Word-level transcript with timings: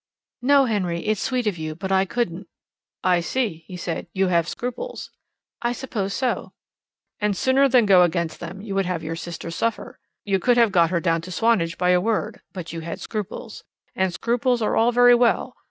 "No, 0.41 0.65
Henry; 0.65 1.05
it's 1.05 1.21
sweet 1.21 1.45
of 1.45 1.59
you, 1.59 1.75
but 1.75 1.91
I 1.91 2.05
couldn't." 2.05 2.47
"I 3.03 3.19
see," 3.19 3.65
he 3.67 3.77
said; 3.77 4.07
"you 4.15 4.29
have 4.29 4.49
scruples." 4.49 5.11
"I 5.61 5.73
suppose 5.73 6.11
so." 6.15 6.53
"And 7.19 7.37
sooner 7.37 7.69
than 7.69 7.85
go 7.85 8.01
against 8.01 8.39
them 8.39 8.63
you 8.63 8.73
would 8.73 8.87
have 8.87 9.03
your 9.03 9.15
sister 9.15 9.51
suffer. 9.51 9.99
You 10.25 10.39
could 10.39 10.57
have 10.57 10.71
got 10.71 10.89
her 10.89 11.01
down 11.01 11.21
to 11.21 11.31
Swanage 11.31 11.77
by 11.77 11.91
a 11.91 12.01
word, 12.01 12.41
but 12.51 12.73
you 12.73 12.79
had 12.79 12.99
scruples. 12.99 13.63
And 13.95 14.11
scruples 14.11 14.59
are 14.59 14.75
all 14.75 14.91
very 14.91 15.13
well. 15.13 15.55